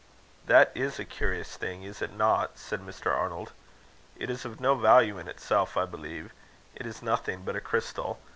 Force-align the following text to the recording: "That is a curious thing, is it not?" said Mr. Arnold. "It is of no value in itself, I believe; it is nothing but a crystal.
"That 0.47 0.71
is 0.73 0.97
a 0.97 1.05
curious 1.05 1.55
thing, 1.57 1.83
is 1.83 2.01
it 2.01 2.11
not?" 2.11 2.57
said 2.57 2.81
Mr. 2.81 3.15
Arnold. 3.15 3.51
"It 4.15 4.31
is 4.31 4.45
of 4.45 4.59
no 4.59 4.73
value 4.73 5.19
in 5.19 5.27
itself, 5.27 5.77
I 5.77 5.85
believe; 5.85 6.33
it 6.75 6.87
is 6.87 7.03
nothing 7.03 7.43
but 7.43 7.55
a 7.55 7.61
crystal. 7.61 8.19